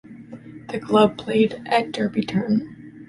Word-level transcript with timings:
The 0.69 0.79
club 0.79 1.15
played 1.19 1.61
at 1.67 1.91
Derby 1.91 2.23
Turn. 2.23 2.95